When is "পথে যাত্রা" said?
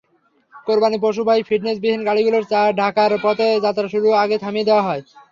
3.23-3.87